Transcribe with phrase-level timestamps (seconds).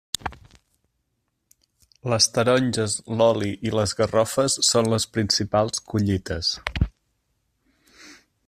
[2.13, 6.53] Les taronges, l'oli i les garrofes són les principals collites.